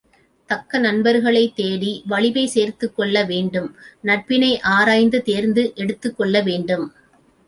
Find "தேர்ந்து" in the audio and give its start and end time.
5.21-5.71